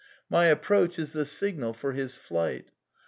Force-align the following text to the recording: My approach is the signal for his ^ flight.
My 0.31 0.45
approach 0.47 0.97
is 0.97 1.13
the 1.13 1.25
signal 1.25 1.73
for 1.73 1.91
his 1.91 2.15
^ 2.15 2.17
flight. 2.17 2.69